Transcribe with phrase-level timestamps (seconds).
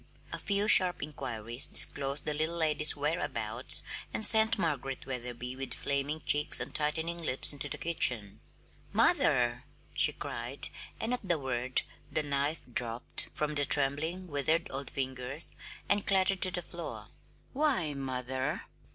[0.33, 6.21] A few sharp inquiries disclosed the little lady's whereabouts and sent Margaret Wetherby with flaming
[6.25, 8.39] cheeks and tightening lips into the kitchen.
[8.93, 10.69] "Mother!" she cried;
[10.99, 15.51] and at the word the knife dropped from the trembling, withered old fingers
[15.87, 17.09] and clattered to the floor.
[17.53, 18.63] "Why, mother!"